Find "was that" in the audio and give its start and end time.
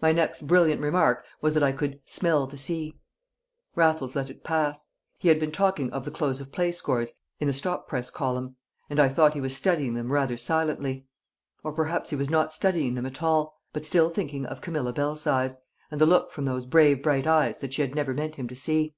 1.40-1.62